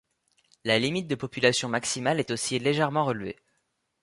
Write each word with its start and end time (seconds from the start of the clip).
La 0.63 0.79
limite 0.79 1.05
de 1.07 1.13
population 1.13 1.69
maximale 1.69 2.19
est 2.19 2.31
aussi 2.31 2.57
légèrement 2.57 3.05
relevée. 3.05 3.37